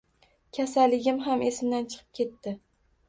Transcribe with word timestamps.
Kasalligim 0.57 1.21
ham 1.27 1.43
esimdan 1.49 1.87
chiqib 1.93 2.11
ketdi 2.21 2.57